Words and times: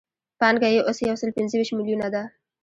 پانګه 0.39 0.69
یې 0.73 0.79
اوس 0.87 0.97
یو 1.01 1.19
سل 1.21 1.29
پنځه 1.37 1.55
ویشت 1.57 1.73
میلیونه 1.77 2.07
ده 2.13 2.23